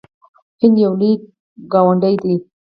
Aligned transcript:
هند 0.61 0.75
یو 0.83 0.93
لوی 0.99 1.13
ګاونډی 1.73 2.15
دی. 2.23 2.35